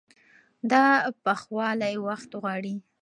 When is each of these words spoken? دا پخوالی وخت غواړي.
دا 0.71 0.85
پخوالی 1.23 1.95
وخت 2.07 2.29
غواړي. 2.41 2.75